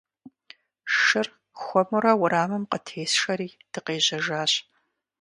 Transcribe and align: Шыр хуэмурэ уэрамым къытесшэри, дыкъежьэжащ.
Шыр 0.99 1.27
хуэмурэ 1.61 2.13
уэрамым 2.21 2.63
къытесшэри, 2.71 3.49
дыкъежьэжащ. 3.71 4.53